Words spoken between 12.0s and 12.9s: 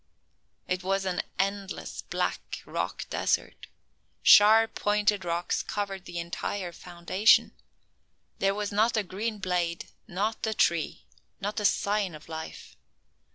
of life.